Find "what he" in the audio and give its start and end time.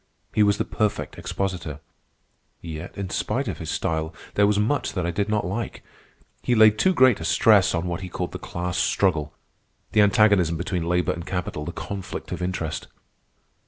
7.85-8.09